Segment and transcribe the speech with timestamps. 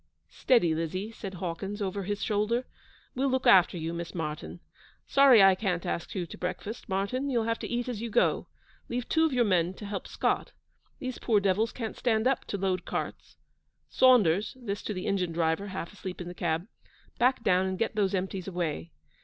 [0.29, 2.65] 'Steady, Lizzie,' said Hawkins, over his shoulder.
[3.13, 4.59] 'We'll look after you, Miss Martyn.
[5.05, 7.29] Sorry I can't ask you to breakfast, Martyn.
[7.29, 8.47] You'll have to eat as you go.
[8.89, 10.53] Leave two of your men to help Scott.
[10.97, 13.37] These poor devils can't stand up to load carts.
[13.89, 16.65] Saunders' (this to the engine driver, half asleep in the cab),
[17.19, 18.89] 'back down and get those empties away.'